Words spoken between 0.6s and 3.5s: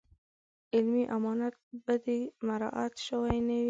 علمي امانت په کې مراعات شوی